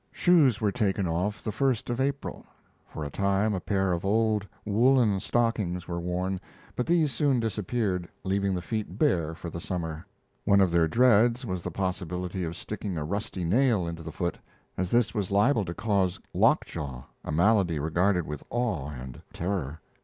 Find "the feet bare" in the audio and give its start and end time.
8.55-9.35